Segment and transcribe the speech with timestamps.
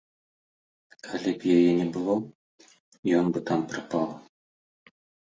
[1.07, 2.15] Калі б яе не было,
[3.17, 4.09] ён бы там прапаў.